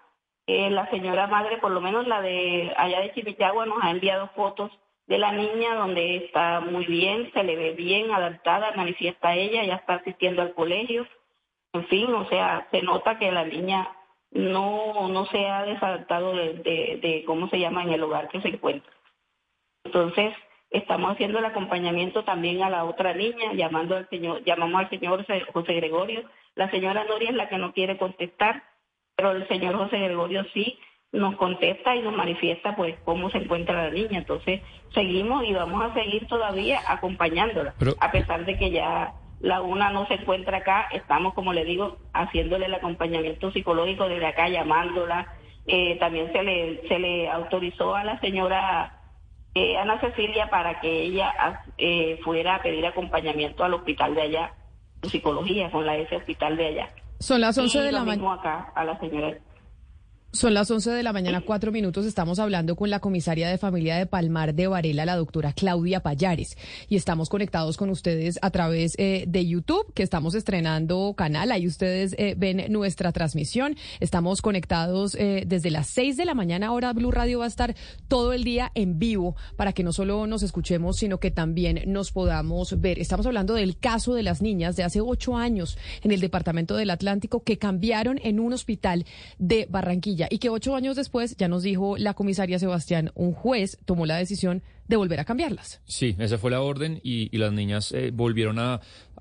eh, 0.46 0.70
la 0.70 0.90
señora 0.90 1.26
madre, 1.26 1.56
por 1.58 1.70
lo 1.70 1.80
menos 1.80 2.06
la 2.06 2.20
de 2.20 2.72
allá 2.76 3.00
de 3.00 3.12
Chimichagua, 3.14 3.64
nos 3.64 3.82
ha 3.82 3.90
enviado 3.90 4.28
fotos 4.36 4.70
de 5.06 5.18
la 5.18 5.32
niña 5.32 5.74
donde 5.74 6.16
está 6.16 6.60
muy 6.60 6.86
bien, 6.86 7.30
se 7.32 7.42
le 7.42 7.56
ve 7.56 7.72
bien 7.72 8.10
adaptada, 8.10 8.72
manifiesta 8.74 9.34
ella, 9.34 9.64
ya 9.64 9.76
está 9.76 9.94
asistiendo 9.94 10.42
al 10.42 10.54
colegio. 10.54 11.06
En 11.72 11.86
fin, 11.86 12.12
o 12.14 12.26
sea, 12.28 12.66
se 12.70 12.82
nota 12.82 13.18
que 13.18 13.30
la 13.30 13.44
niña 13.44 13.88
no, 14.30 15.08
no 15.08 15.26
se 15.26 15.46
ha 15.46 15.64
desadaptado 15.64 16.34
de, 16.34 16.54
de, 16.54 17.24
cómo 17.26 17.48
se 17.48 17.58
llama 17.58 17.82
en 17.82 17.90
el 17.90 18.02
hogar 18.02 18.28
que 18.28 18.40
se 18.40 18.48
encuentra. 18.48 18.92
Entonces, 19.84 20.34
estamos 20.70 21.12
haciendo 21.12 21.38
el 21.38 21.44
acompañamiento 21.44 22.24
también 22.24 22.62
a 22.62 22.70
la 22.70 22.84
otra 22.84 23.12
niña, 23.12 23.52
llamando 23.52 23.96
al 23.96 24.08
señor, 24.08 24.42
llamamos 24.44 24.80
al 24.80 24.90
señor 24.90 25.24
José 25.52 25.74
Gregorio. 25.74 26.24
La 26.54 26.70
señora 26.70 27.04
Noria 27.04 27.30
es 27.30 27.36
la 27.36 27.48
que 27.48 27.58
no 27.58 27.72
quiere 27.72 27.98
contestar, 27.98 28.62
pero 29.14 29.32
el 29.32 29.46
señor 29.48 29.76
José 29.76 29.98
Gregorio 29.98 30.44
sí 30.54 30.78
nos 31.14 31.36
contesta 31.36 31.94
y 31.94 32.02
nos 32.02 32.14
manifiesta 32.14 32.74
pues 32.76 32.96
cómo 33.04 33.30
se 33.30 33.38
encuentra 33.38 33.84
la 33.84 33.90
niña. 33.90 34.18
Entonces 34.18 34.60
seguimos 34.92 35.44
y 35.44 35.52
vamos 35.52 35.82
a 35.82 35.94
seguir 35.94 36.26
todavía 36.26 36.80
acompañándola. 36.86 37.74
a 38.00 38.10
pesar 38.10 38.44
de 38.44 38.58
que 38.58 38.70
ya 38.70 39.14
la 39.40 39.62
una 39.62 39.90
no 39.90 40.06
se 40.06 40.14
encuentra 40.14 40.58
acá, 40.58 40.88
estamos, 40.92 41.34
como 41.34 41.52
le 41.52 41.64
digo, 41.64 41.98
haciéndole 42.12 42.66
el 42.66 42.74
acompañamiento 42.74 43.52
psicológico 43.52 44.08
desde 44.08 44.26
acá, 44.26 44.48
llamándola. 44.48 45.28
Eh, 45.66 45.96
también 45.98 46.30
se 46.32 46.42
le, 46.42 46.86
se 46.88 46.98
le 46.98 47.30
autorizó 47.30 47.94
a 47.94 48.04
la 48.04 48.20
señora 48.20 49.00
eh, 49.54 49.78
Ana 49.78 50.00
Cecilia 50.00 50.50
para 50.50 50.80
que 50.80 51.02
ella 51.02 51.32
eh, 51.78 52.18
fuera 52.24 52.56
a 52.56 52.62
pedir 52.62 52.84
acompañamiento 52.84 53.64
al 53.64 53.74
hospital 53.74 54.14
de 54.14 54.22
allá, 54.22 54.54
psicología, 55.02 55.70
con 55.70 55.86
la 55.86 55.96
ese 55.96 56.16
hospital 56.16 56.56
de 56.56 56.66
allá. 56.66 56.90
Son 57.20 57.40
las 57.40 57.56
11 57.56 57.80
de 57.80 57.92
la 57.92 58.04
mañana. 58.04 58.34
acá 58.34 58.72
a 58.74 58.84
la 58.84 58.98
señora. 58.98 59.38
Son 60.34 60.52
las 60.52 60.68
11 60.68 60.90
de 60.90 61.04
la 61.04 61.12
mañana, 61.12 61.42
cuatro 61.42 61.70
minutos. 61.70 62.06
Estamos 62.06 62.40
hablando 62.40 62.74
con 62.74 62.90
la 62.90 62.98
comisaria 62.98 63.48
de 63.48 63.56
familia 63.56 63.96
de 63.96 64.06
Palmar 64.06 64.52
de 64.52 64.66
Varela, 64.66 65.06
la 65.06 65.14
doctora 65.14 65.52
Claudia 65.52 66.00
Payares. 66.00 66.58
Y 66.88 66.96
estamos 66.96 67.28
conectados 67.28 67.76
con 67.76 67.88
ustedes 67.88 68.40
a 68.42 68.50
través 68.50 68.96
eh, 68.98 69.26
de 69.28 69.46
YouTube, 69.46 69.92
que 69.94 70.02
estamos 70.02 70.34
estrenando 70.34 71.14
canal. 71.16 71.52
Ahí 71.52 71.68
ustedes 71.68 72.16
eh, 72.18 72.34
ven 72.36 72.64
nuestra 72.70 73.12
transmisión. 73.12 73.76
Estamos 74.00 74.42
conectados 74.42 75.14
eh, 75.14 75.44
desde 75.46 75.70
las 75.70 75.86
6 75.90 76.16
de 76.16 76.24
la 76.24 76.34
mañana. 76.34 76.66
Ahora 76.66 76.92
Blue 76.94 77.12
Radio 77.12 77.38
va 77.38 77.44
a 77.44 77.48
estar 77.48 77.76
todo 78.08 78.32
el 78.32 78.42
día 78.42 78.72
en 78.74 78.98
vivo 78.98 79.36
para 79.54 79.72
que 79.72 79.84
no 79.84 79.92
solo 79.92 80.26
nos 80.26 80.42
escuchemos, 80.42 80.96
sino 80.96 81.20
que 81.20 81.30
también 81.30 81.80
nos 81.86 82.10
podamos 82.10 82.80
ver. 82.80 82.98
Estamos 82.98 83.24
hablando 83.26 83.54
del 83.54 83.78
caso 83.78 84.14
de 84.14 84.24
las 84.24 84.42
niñas 84.42 84.74
de 84.74 84.82
hace 84.82 85.00
ocho 85.00 85.36
años 85.36 85.78
en 86.02 86.10
el 86.10 86.20
departamento 86.20 86.74
del 86.74 86.90
Atlántico 86.90 87.44
que 87.44 87.56
cambiaron 87.56 88.18
en 88.24 88.40
un 88.40 88.52
hospital 88.52 89.06
de 89.38 89.68
Barranquilla 89.70 90.23
y 90.30 90.38
que 90.38 90.50
ocho 90.50 90.74
años 90.74 90.96
después, 90.96 91.36
ya 91.36 91.48
nos 91.48 91.62
dijo 91.62 91.96
la 91.96 92.14
comisaria 92.14 92.58
Sebastián, 92.58 93.10
un 93.14 93.32
juez 93.32 93.78
tomó 93.84 94.06
la 94.06 94.16
decisión 94.16 94.62
de 94.88 94.96
volver 94.96 95.20
a 95.20 95.24
cambiarlas. 95.24 95.80
Sí, 95.86 96.14
esa 96.18 96.38
fue 96.38 96.50
la 96.50 96.60
orden 96.60 97.00
y, 97.02 97.36
las 97.36 97.52
niñas 97.52 97.92
eh, 97.92 98.10
volvieron 98.12 98.58
a, 98.58 98.80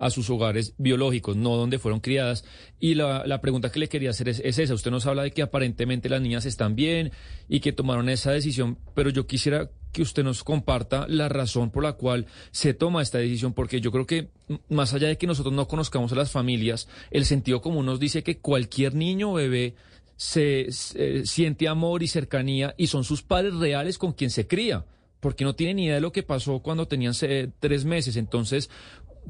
sus 0.10 0.29
hogares 0.29 0.74
biológicos, 0.77 1.38
no 1.38 1.55
donde 1.55 1.79
fueron 1.79 2.01
criadas. 2.01 2.43
Y 2.79 2.95
la, 2.95 3.39
pregunta 3.41 3.72
que 3.72 3.79
le 3.79 3.88
quería 3.88 4.10
hacer 4.10 4.27
es, 4.27 4.41
esa. 4.43 4.74
Usted 4.74 4.91
nos 4.91 5.05
habla 5.05 5.24
de 5.24 5.31
que 5.31 5.41
aparentemente 5.41 6.10
las 6.10 6.22
niñas 6.22 6.45
están 6.45 6.75
bien 6.75 7.12
y 7.48 7.62
que 7.62 7.72
tomaron 7.72 8.10
esa 8.10 8.31
decisión, 8.31 8.77
pero 8.93 9.10
yo 9.12 9.25
quisiera 9.27 9.69
que 9.93 10.01
usted 10.01 10.24
nos 10.24 10.43
comparta 10.43 11.05
la 11.07 11.29
razón 11.29 11.69
por 11.69 11.83
la 11.83 11.93
cual 11.93 12.25
se 12.51 12.74
toma 12.74 13.01
esta 13.01 13.19
decisión, 13.19 13.53
porque 13.53 13.79
yo 13.79 13.91
creo 13.91 14.05
que 14.05 14.29
más 14.67 14.93
allá 14.93 15.07
de 15.07 15.17
que 15.17 15.27
nosotros 15.27 15.53
no 15.53 15.67
conozcamos 15.67 16.12
a 16.12 16.15
las 16.15 16.31
familias, 16.31 16.89
el 17.12 17.24
sentido 17.24 17.62
común 17.62 17.86
nos 17.86 18.00
dice 18.00 18.24
que 18.24 18.39
cualquier 18.39 18.95
niño 18.95 19.31
o 19.31 19.36
bebé 19.36 19.75
se, 20.15 20.72
siente 20.72 21.67
amor 21.67 22.03
y 22.03 22.08
cercanía 22.08 22.74
y 22.77 22.88
son 22.88 23.03
sus 23.03 23.24
padres 23.24 23.55
reales 23.55 23.98
con 23.98 24.13
quien 24.13 24.29
se 24.29 24.48
cría, 24.48 24.86
porque 25.20 25.43
no 25.43 25.55
tiene 25.55 25.74
ni 25.75 25.86
idea 25.86 25.96
de 25.96 26.01
lo 26.01 26.12
que 26.12 26.24
pasó 26.24 26.60
cuando 26.62 26.88
tenían 26.88 27.13
tres 27.60 27.86
meses. 27.86 28.15
Entonces, 28.17 28.70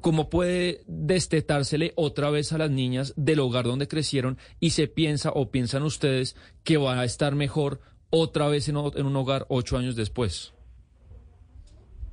¿cómo 0.02 0.30
puede 0.30 0.82
destetársele 0.88 1.94
otra 1.96 2.30
vez 2.30 2.54
a 2.54 2.58
las 2.58 2.72
niñas 2.72 3.14
del 3.16 3.40
hogar 3.40 3.66
donde 3.66 3.88
crecieron 3.88 4.38
y 4.60 4.72
se 4.72 4.88
piensa 4.88 5.32
o 5.32 5.52
piensan 5.52 5.84
ustedes 5.84 6.36
que 6.64 6.78
van 6.78 7.00
a 7.00 7.06
estar 7.06 7.36
mejor 7.36 7.82
otra 8.10 8.48
vez 8.48 8.70
en, 8.70 8.78
en 8.78 9.06
un 9.06 9.16
hogar 9.16 9.46
ocho 9.50 9.78
años 9.78 9.96
después? 9.96 10.54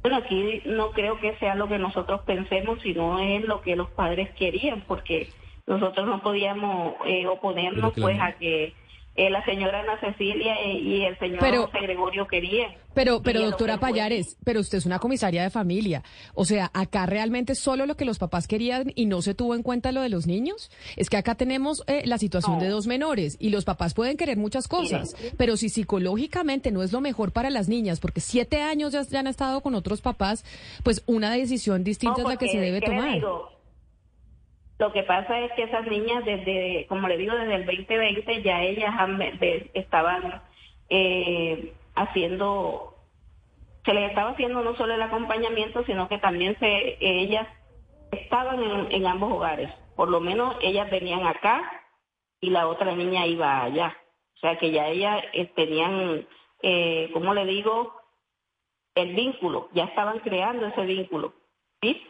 Bueno, 0.03 0.17
aquí 0.17 0.63
no 0.65 0.93
creo 0.93 1.21
que 1.21 1.37
sea 1.37 1.55
lo 1.55 1.69
que 1.69 1.79
nosotros 1.79 2.23
pensemos, 2.23 2.81
sino 2.83 3.19
es 3.19 3.45
lo 3.45 3.61
que 3.61 3.77
los 3.77 3.91
padres 3.91 4.31
querían, 4.35 4.83
porque 4.87 5.29
nosotros 5.71 6.05
no 6.05 6.21
podíamos 6.21 6.95
eh, 7.07 7.27
oponernos 7.29 7.93
pues 7.95 8.19
a 8.21 8.33
que 8.33 8.75
eh, 9.15 9.31
la 9.31 9.45
señora 9.45 9.81
Ana 9.81 10.01
Cecilia 10.01 10.61
y 10.67 11.05
el 11.05 11.17
señor 11.19 11.41
José 11.41 11.79
Gregorio 11.81 12.27
querían. 12.27 12.73
Pero, 12.93 13.23
pero 13.23 13.41
doctora 13.43 13.79
Payares, 13.79 14.37
pero 14.45 14.59
usted 14.59 14.79
es 14.79 14.87
una 14.87 14.99
comisaria 14.99 15.45
de 15.45 15.51
familia. 15.51 16.03
O 16.35 16.45
sea, 16.45 16.73
acá 16.75 17.07
realmente 17.07 17.55
solo 17.55 17.87
lo 17.87 17.97
que 17.97 18.05
los 18.05 18.19
papás 18.19 18.49
querían 18.49 18.93
y 18.97 19.07
no 19.07 19.23
se 19.23 19.35
tuvo 19.35 19.55
en 19.55 19.63
cuenta 19.63 19.93
lo 19.93 20.01
de 20.03 20.09
los 20.09 20.27
niños. 20.27 20.73
Es 20.97 21.09
que 21.09 21.17
acá 21.17 21.37
tenemos 21.37 21.85
eh, 21.87 22.03
la 22.05 22.19
situación 22.19 22.59
de 22.59 22.69
dos 22.69 22.89
menores 22.89 23.37
y 23.39 23.51
los 23.51 23.65
papás 23.65 23.95
pueden 23.95 24.17
querer 24.17 24.39
muchas 24.39 24.67
cosas, 24.67 25.15
pero 25.37 25.57
si 25.57 25.69
psicológicamente 25.69 26.73
no 26.73 26.83
es 26.83 26.93
lo 26.93 27.01
mejor 27.01 27.31
para 27.31 27.51
las 27.51 27.69
niñas, 27.69 28.01
porque 28.01 28.21
siete 28.21 28.61
años 28.61 28.93
ya, 28.93 29.21
han 29.21 29.29
estado 29.29 29.61
con 29.61 29.77
otros 29.77 30.01
papás, 30.01 30.45
pues 30.83 31.05
una 31.07 31.31
decisión 31.31 31.85
distinta 31.85 32.23
es 32.23 32.29
la 32.29 32.37
que 32.39 32.49
se 32.49 32.59
debe 32.59 32.81
tomar. 32.81 33.21
Lo 34.81 34.93
que 34.93 35.03
pasa 35.03 35.39
es 35.41 35.53
que 35.53 35.65
esas 35.65 35.87
niñas 35.87 36.25
desde, 36.25 36.87
como 36.89 37.07
le 37.07 37.19
digo, 37.19 37.35
desde 37.35 37.55
el 37.55 37.67
2020 37.67 38.41
ya 38.41 38.63
ellas 38.63 38.95
estaban 39.75 40.41
eh, 40.89 41.75
haciendo, 41.95 42.95
se 43.85 43.93
les 43.93 44.09
estaba 44.09 44.31
haciendo 44.31 44.63
no 44.63 44.75
solo 44.77 44.95
el 44.95 45.03
acompañamiento, 45.03 45.85
sino 45.85 46.09
que 46.09 46.17
también 46.17 46.59
se, 46.59 46.97
ellas 46.99 47.47
estaban 48.11 48.91
en, 48.91 49.07
ambos 49.07 49.31
hogares. 49.35 49.71
Por 49.97 50.09
lo 50.09 50.19
menos 50.19 50.57
ellas 50.63 50.91
venían 50.91 51.27
acá 51.27 51.61
y 52.41 52.49
la 52.49 52.67
otra 52.67 52.97
niña 52.97 53.27
iba 53.27 53.63
allá. 53.63 53.95
O 54.37 54.39
sea 54.39 54.59
que 54.59 54.71
ya 54.71 54.89
ellas 54.89 55.23
eh, 55.35 55.45
tenían, 55.55 56.27
eh, 56.63 57.11
como 57.13 57.35
le 57.35 57.45
digo, 57.45 58.01
el 58.95 59.15
vínculo, 59.15 59.69
ya 59.75 59.85
estaban 59.85 60.21
creando 60.21 60.69
ese 60.69 60.87
vínculo. 60.87 61.35
¿sí? 61.83 62.03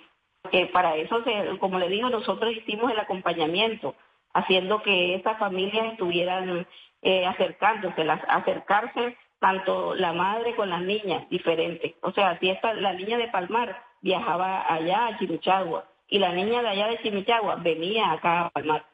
Que 0.50 0.66
para 0.66 0.96
eso, 0.96 1.22
como 1.58 1.78
le 1.78 1.88
digo, 1.88 2.08
nosotros 2.08 2.52
hicimos 2.56 2.90
el 2.90 2.98
acompañamiento, 2.98 3.94
haciendo 4.32 4.82
que 4.82 5.14
esas 5.14 5.38
familias 5.38 5.92
estuvieran 5.92 6.66
eh, 7.02 7.26
acercándose, 7.26 8.04
las, 8.04 8.20
acercarse 8.28 9.16
tanto 9.38 9.94
la 9.94 10.12
madre 10.12 10.54
con 10.54 10.70
las 10.70 10.82
niñas 10.82 11.28
diferentes. 11.30 11.94
O 12.02 12.12
sea, 12.12 12.38
si 12.38 12.50
esta, 12.50 12.74
la 12.74 12.92
niña 12.92 13.18
de 13.18 13.28
Palmar 13.28 13.82
viajaba 14.02 14.72
allá 14.72 15.06
a 15.06 15.18
Chimichagua 15.18 15.86
y 16.08 16.18
la 16.18 16.32
niña 16.32 16.62
de 16.62 16.68
allá 16.68 16.88
de 16.88 17.02
Chimichagua 17.02 17.56
venía 17.56 18.12
acá 18.12 18.46
a 18.46 18.50
Palmar. 18.50 18.84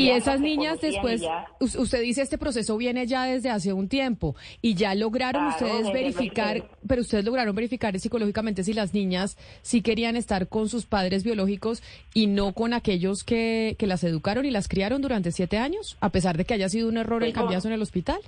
Y 0.00 0.10
esas 0.10 0.40
niñas 0.40 0.80
después, 0.80 1.22
usted 1.60 2.00
dice 2.00 2.22
este 2.22 2.38
proceso 2.38 2.76
viene 2.76 3.06
ya 3.06 3.24
desde 3.24 3.50
hace 3.50 3.72
un 3.72 3.88
tiempo 3.88 4.34
y 4.62 4.74
ya 4.74 4.94
lograron 4.94 5.46
ustedes 5.48 5.92
verificar, 5.92 6.62
pero 6.86 7.02
ustedes 7.02 7.24
lograron 7.24 7.54
verificar 7.54 7.98
psicológicamente 7.98 8.64
si 8.64 8.72
las 8.72 8.94
niñas 8.94 9.36
sí 9.62 9.82
querían 9.82 10.16
estar 10.16 10.48
con 10.48 10.68
sus 10.68 10.86
padres 10.86 11.22
biológicos 11.22 11.82
y 12.14 12.28
no 12.28 12.54
con 12.54 12.72
aquellos 12.72 13.24
que, 13.24 13.76
que 13.78 13.86
las 13.86 14.02
educaron 14.02 14.46
y 14.46 14.50
las 14.50 14.68
criaron 14.68 15.02
durante 15.02 15.32
siete 15.32 15.58
años, 15.58 15.98
a 16.00 16.08
pesar 16.08 16.36
de 16.36 16.44
que 16.44 16.54
haya 16.54 16.68
sido 16.68 16.88
un 16.88 16.96
error 16.96 17.22
el 17.22 17.32
cambiazo 17.32 17.68
en 17.68 17.74
el 17.74 17.82
hospital. 17.82 18.20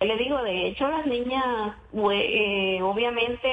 Le 0.00 0.16
digo, 0.16 0.40
de 0.42 0.68
hecho 0.68 0.88
las 0.88 1.06
niñas, 1.06 1.74
eh, 1.92 2.80
obviamente 2.82 3.48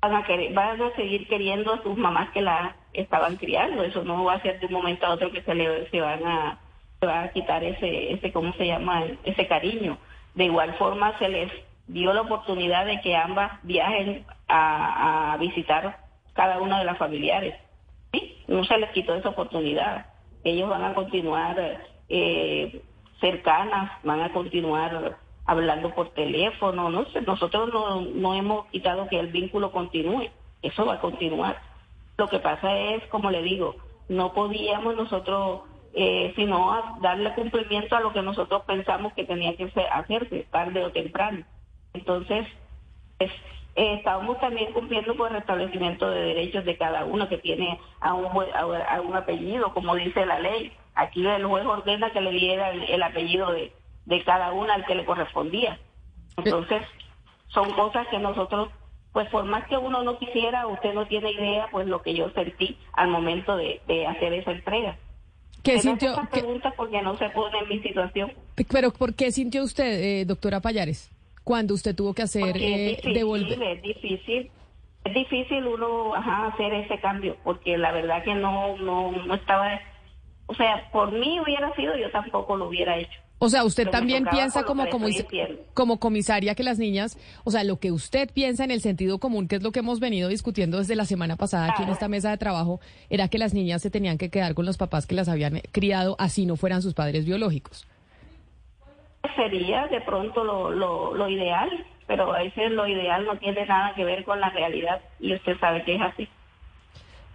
van 0.00 0.14
a, 0.14 0.24
querer, 0.24 0.52
van 0.52 0.80
a 0.80 0.94
seguir 0.96 1.26
queriendo 1.28 1.72
a 1.72 1.82
sus 1.82 1.96
mamás 1.96 2.30
que 2.30 2.40
la 2.40 2.76
estaban 2.94 3.36
criando. 3.36 3.82
Eso 3.82 4.04
no 4.04 4.24
va 4.24 4.34
a 4.34 4.42
ser 4.42 4.60
de 4.60 4.66
un 4.66 4.72
momento 4.72 5.06
a 5.06 5.10
otro 5.10 5.30
que 5.30 5.42
se 5.42 5.54
le 5.54 5.88
se 5.90 6.00
van 6.00 6.24
a, 6.26 6.58
a 7.02 7.28
quitar 7.28 7.62
ese, 7.62 8.12
ese, 8.12 8.32
¿cómo 8.32 8.52
se 8.54 8.66
llama? 8.66 9.04
Ese 9.24 9.46
cariño. 9.46 9.98
De 10.34 10.44
igual 10.44 10.74
forma 10.74 11.18
se 11.18 11.28
les 11.28 11.52
dio 11.86 12.12
la 12.12 12.22
oportunidad 12.22 12.86
de 12.86 13.00
que 13.00 13.14
ambas 13.14 13.52
viajen 13.62 14.24
a, 14.48 15.32
a 15.32 15.36
visitar 15.36 15.98
cada 16.32 16.58
una 16.60 16.78
de 16.78 16.84
las 16.84 16.98
familiares. 16.98 17.54
¿sí? 18.12 18.42
No 18.48 18.64
se 18.64 18.78
les 18.78 18.90
quitó 18.90 19.14
esa 19.14 19.30
oportunidad. 19.30 20.06
Ellos 20.42 20.68
van 20.68 20.84
a 20.84 20.94
continuar 20.94 21.56
eh, 22.08 22.82
cercanas, 23.20 23.92
van 24.02 24.20
a 24.20 24.32
continuar 24.32 25.16
hablando 25.46 25.94
por 25.94 26.10
teléfono, 26.10 26.90
no 26.90 27.04
sé, 27.06 27.20
nosotros 27.22 27.70
no, 27.72 28.00
no 28.00 28.34
hemos 28.34 28.66
quitado 28.66 29.08
que 29.08 29.20
el 29.20 29.28
vínculo 29.28 29.72
continúe, 29.72 30.30
eso 30.62 30.86
va 30.86 30.94
a 30.94 31.00
continuar. 31.00 31.60
Lo 32.16 32.28
que 32.28 32.38
pasa 32.38 32.76
es, 32.76 33.04
como 33.08 33.30
le 33.30 33.42
digo, 33.42 33.76
no 34.08 34.32
podíamos 34.32 34.96
nosotros 34.96 35.62
eh, 35.96 36.32
sino 36.34 36.98
darle 37.00 37.34
cumplimiento 37.34 37.94
a 37.94 38.00
lo 38.00 38.12
que 38.12 38.20
nosotros 38.20 38.62
pensamos 38.66 39.12
que 39.12 39.24
tenía 39.24 39.56
que 39.56 39.70
hacerse 39.92 40.46
tarde 40.50 40.84
o 40.84 40.90
temprano. 40.90 41.44
Entonces, 41.92 42.48
es, 43.20 43.30
eh, 43.76 43.94
estábamos 43.94 44.40
también 44.40 44.72
cumpliendo 44.72 45.16
con 45.16 45.28
el 45.28 45.34
restablecimiento 45.34 46.10
de 46.10 46.20
derechos 46.20 46.64
de 46.64 46.76
cada 46.76 47.04
uno 47.04 47.28
que 47.28 47.38
tiene 47.38 47.78
a 48.00 48.14
un, 48.14 48.26
a, 48.26 49.00
un 49.00 49.16
apellido, 49.16 49.72
como 49.72 49.94
dice 49.94 50.26
la 50.26 50.40
ley. 50.40 50.72
Aquí 50.96 51.26
el 51.26 51.44
juez 51.44 51.64
ordena 51.64 52.10
que 52.10 52.20
le 52.20 52.30
diera 52.30 52.70
el, 52.70 53.02
apellido 53.02 53.52
de, 53.52 53.72
de 54.06 54.24
cada 54.24 54.52
una 54.52 54.74
al 54.74 54.84
que 54.86 54.96
le 54.96 55.04
correspondía. 55.04 55.78
Entonces, 56.36 56.82
son 57.48 57.72
cosas 57.72 58.06
que 58.08 58.18
nosotros, 58.18 58.68
pues 59.14 59.26
por 59.30 59.44
más 59.44 59.66
que 59.68 59.78
uno 59.78 60.02
no 60.02 60.18
quisiera, 60.18 60.66
usted 60.66 60.92
no 60.92 61.06
tiene 61.06 61.32
idea, 61.32 61.68
pues 61.70 61.86
lo 61.86 62.02
que 62.02 62.14
yo 62.14 62.28
sentí 62.30 62.76
al 62.92 63.08
momento 63.08 63.56
de, 63.56 63.80
de 63.88 64.06
hacer 64.06 64.34
esa 64.34 64.50
entrega. 64.50 64.98
¿Qué 65.62 65.78
sintió? 65.78 66.14
preguntas 66.30 66.74
porque 66.76 67.00
no 67.00 67.16
se 67.16 67.30
pone 67.30 67.58
en 67.60 67.68
mi 67.70 67.80
situación. 67.80 68.30
Pero 68.70 68.90
¿por 68.90 69.14
qué 69.14 69.32
sintió 69.32 69.64
usted, 69.64 70.20
eh, 70.20 70.24
doctora 70.26 70.60
Payares? 70.60 71.10
cuando 71.44 71.74
usted 71.74 71.94
tuvo 71.94 72.14
que 72.14 72.22
hacer 72.22 72.56
eh, 72.56 72.98
es 73.02 73.14
devolver. 73.14 73.62
Es 73.62 73.82
difícil, 73.82 74.50
es 75.04 75.14
difícil 75.14 75.66
uno 75.66 76.14
hacer 76.14 76.72
ese 76.72 76.98
cambio, 76.98 77.36
porque 77.44 77.76
la 77.78 77.92
verdad 77.92 78.24
que 78.24 78.34
no, 78.34 78.76
no, 78.78 79.12
no 79.12 79.34
estaba, 79.34 79.78
o 80.46 80.54
sea, 80.54 80.90
por 80.90 81.12
mí 81.12 81.38
hubiera 81.38 81.72
sido, 81.76 81.96
yo 81.96 82.10
tampoco 82.10 82.56
lo 82.56 82.68
hubiera 82.68 82.96
hecho. 82.96 83.20
O 83.38 83.48
sea, 83.48 83.64
usted 83.64 83.88
también 83.90 84.24
piensa 84.30 84.62
como, 84.62 84.88
como, 84.88 85.06
como 85.74 85.98
comisaria 85.98 86.54
que 86.54 86.62
las 86.62 86.78
niñas, 86.78 87.18
o 87.44 87.50
sea, 87.50 87.64
lo 87.64 87.78
que 87.78 87.92
usted 87.92 88.30
piensa 88.32 88.64
en 88.64 88.70
el 88.70 88.80
sentido 88.80 89.18
común, 89.18 89.48
que 89.48 89.56
es 89.56 89.62
lo 89.62 89.72
que 89.72 89.80
hemos 89.80 90.00
venido 90.00 90.28
discutiendo 90.28 90.78
desde 90.78 90.96
la 90.96 91.04
semana 91.04 91.36
pasada 91.36 91.72
aquí 91.72 91.82
en 91.82 91.90
esta 91.90 92.08
mesa 92.08 92.30
de 92.30 92.38
trabajo, 92.38 92.80
era 93.10 93.28
que 93.28 93.38
las 93.38 93.52
niñas 93.52 93.82
se 93.82 93.90
tenían 93.90 94.18
que 94.18 94.30
quedar 94.30 94.54
con 94.54 94.64
los 94.64 94.78
papás 94.78 95.06
que 95.06 95.14
las 95.14 95.28
habían 95.28 95.60
criado, 95.72 96.16
así 96.18 96.46
no 96.46 96.56
fueran 96.56 96.80
sus 96.80 96.94
padres 96.94 97.26
biológicos. 97.26 97.86
Sería 99.36 99.88
de 99.88 100.00
pronto 100.02 100.44
lo, 100.44 100.70
lo, 100.70 101.14
lo 101.14 101.28
ideal, 101.28 101.68
pero 102.06 102.32
a 102.32 102.42
veces 102.42 102.70
lo 102.70 102.86
ideal 102.86 103.24
no 103.24 103.36
tiene 103.38 103.66
nada 103.66 103.94
que 103.94 104.04
ver 104.04 104.24
con 104.24 104.40
la 104.40 104.50
realidad 104.50 105.00
y 105.18 105.34
usted 105.34 105.58
sabe 105.58 105.82
que 105.84 105.96
es 105.96 106.00
así. 106.00 106.28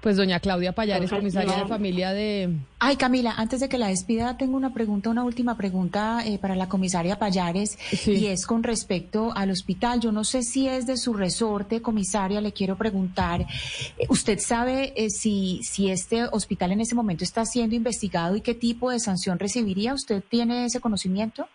Pues 0.01 0.15
doña 0.15 0.39
Claudia 0.39 0.73
Payares, 0.73 1.09
comisaria 1.09 1.57
de 1.57 1.65
familia 1.65 2.13
de... 2.13 2.55
Ay, 2.79 2.95
Camila, 2.95 3.33
antes 3.35 3.59
de 3.59 3.67
que 3.67 3.77
la 3.77 3.87
despida, 3.87 4.37
tengo 4.37 4.55
una 4.55 4.73
pregunta, 4.73 5.09
una 5.09 5.25
última 5.25 5.57
pregunta 5.57 6.21
eh, 6.25 6.37
para 6.37 6.55
la 6.55 6.69
comisaria 6.69 7.19
Payares, 7.19 7.77
y 8.07 8.27
es 8.27 8.45
con 8.45 8.63
respecto 8.63 9.33
al 9.35 9.51
hospital. 9.51 9.99
Yo 9.99 10.13
no 10.13 10.23
sé 10.23 10.43
si 10.43 10.69
es 10.69 10.87
de 10.87 10.95
su 10.95 11.13
resorte, 11.13 11.81
comisaria, 11.81 12.39
le 12.39 12.53
quiero 12.53 12.77
preguntar, 12.77 13.41
eh, 13.41 14.05
¿usted 14.07 14.39
sabe 14.39 14.93
eh, 14.95 15.09
si, 15.09 15.59
si 15.63 15.89
este 15.91 16.23
hospital 16.31 16.71
en 16.71 16.79
ese 16.79 16.95
momento 16.95 17.25
está 17.25 17.45
siendo 17.45 17.75
investigado 17.75 18.37
y 18.37 18.41
qué 18.41 18.55
tipo 18.55 18.91
de 18.91 19.01
sanción 19.01 19.37
recibiría? 19.37 19.93
¿Usted 19.93 20.23
tiene 20.29 20.63
ese 20.63 20.79
conocimiento? 20.79 21.49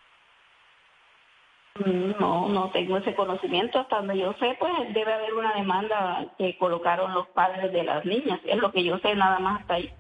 No, 1.77 2.49
no 2.49 2.71
tengo 2.71 2.99
ese 2.99 3.17
conocimiento. 3.17 3.81
Hasta 3.81 3.97
donde 3.97 4.17
yo 4.17 4.33
sé, 4.35 4.57
pues 4.61 4.73
debe 4.95 5.13
haber 5.13 5.35
una 5.35 5.55
demanda 5.55 6.25
que 6.39 6.57
colocaron 6.57 7.13
los 7.13 7.27
padres 7.29 7.73
de 7.73 7.83
las 7.83 8.05
niñas. 8.05 8.41
Es 8.45 8.59
lo 8.59 8.71
que 8.71 8.85
yo 8.85 8.99
sé, 8.99 9.17
nada 9.17 9.41
más 9.41 9.61
hasta 9.61 9.75
ahí. 9.75 9.91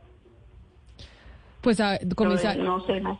Pues, 1.60 1.80
a, 1.80 1.98
comisario. 2.14 2.62
No 2.62 2.80
sé 2.86 3.00
más. 3.00 3.18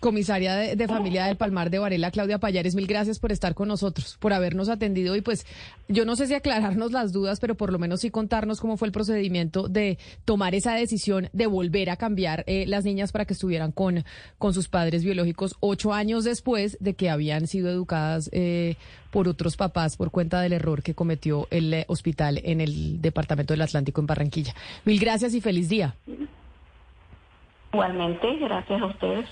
Comisaria 0.00 0.54
de, 0.56 0.88
Familia 0.88 1.26
del 1.26 1.36
Palmar 1.36 1.70
de 1.70 1.78
Varela, 1.78 2.10
Claudia 2.10 2.38
Payares, 2.38 2.74
mil 2.74 2.86
gracias 2.86 3.18
por 3.18 3.32
estar 3.32 3.54
con 3.54 3.68
nosotros, 3.68 4.16
por 4.18 4.32
habernos 4.32 4.68
atendido 4.68 5.14
y 5.16 5.20
pues 5.20 5.46
yo 5.88 6.04
no 6.04 6.16
sé 6.16 6.26
si 6.26 6.34
aclararnos 6.34 6.92
las 6.92 7.12
dudas, 7.12 7.38
pero 7.40 7.54
por 7.54 7.72
lo 7.72 7.78
menos 7.78 8.00
sí 8.00 8.10
contarnos 8.10 8.60
cómo 8.60 8.76
fue 8.76 8.88
el 8.88 8.92
procedimiento 8.92 9.68
de 9.68 9.98
tomar 10.24 10.54
esa 10.54 10.74
decisión 10.74 11.28
de 11.32 11.46
volver 11.46 11.90
a 11.90 11.96
cambiar 11.96 12.44
eh, 12.46 12.64
las 12.66 12.84
niñas 12.84 13.12
para 13.12 13.24
que 13.24 13.34
estuvieran 13.34 13.72
con, 13.72 14.04
con 14.38 14.54
sus 14.54 14.68
padres 14.68 15.04
biológicos 15.04 15.56
ocho 15.60 15.92
años 15.92 16.24
después 16.24 16.76
de 16.80 16.94
que 16.94 17.10
habían 17.10 17.46
sido 17.46 17.70
educadas 17.70 18.28
eh, 18.32 18.76
por 19.10 19.28
otros 19.28 19.56
papás 19.56 19.96
por 19.96 20.10
cuenta 20.10 20.40
del 20.40 20.52
error 20.52 20.82
que 20.82 20.94
cometió 20.94 21.46
el 21.50 21.72
eh, 21.72 21.84
hospital 21.88 22.40
en 22.44 22.60
el 22.60 23.00
Departamento 23.00 23.52
del 23.52 23.62
Atlántico 23.62 24.00
en 24.00 24.06
Barranquilla. 24.06 24.54
Mil 24.84 24.98
gracias 24.98 25.34
y 25.34 25.40
feliz 25.40 25.68
día. 25.68 25.94
Igualmente, 27.72 28.36
gracias 28.38 28.82
a 28.82 28.86
ustedes. 28.86 29.31